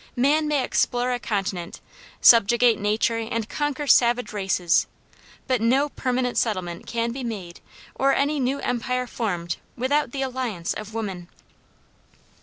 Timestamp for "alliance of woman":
10.23-11.29